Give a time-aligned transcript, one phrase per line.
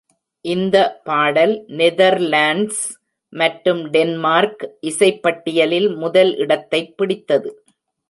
[0.45, 0.77] இந்த
[1.03, 2.81] பாடல் நெதர்லாண்ட்ஸ்
[3.33, 7.51] மற்றும் டென்மார்க் இசைப்பட்டியலில் முதல் இடத்தை பிடித்தது.